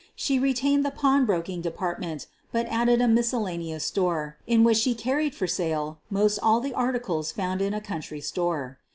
She 0.15 0.39
retained 0.39 0.83
the 0.83 0.89
pawnbroking 0.89 1.61
department, 1.61 2.25
but 2.51 2.65
added 2.69 3.01
a 3.01 3.07
miscellaneous 3.07 3.85
store, 3.85 4.35
in 4.47 4.63
which 4.63 4.77
she 4.79 4.95
carried 4.95 5.35
for 5.35 5.45
sale 5.45 5.99
most 6.09 6.39
all 6.39 6.59
the 6.59 6.73
articles 6.73 7.31
found 7.31 7.61
in 7.61 7.75
a 7.75 7.81
country 7.81 8.19
store. 8.19 8.79